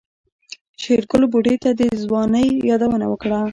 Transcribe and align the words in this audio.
شېرګل 0.81 1.21
بوډۍ 1.31 1.55
ته 1.63 1.69
د 1.79 1.81
ځوانۍ 2.03 2.47
يادونه 2.69 3.05
وکړه. 3.09 3.39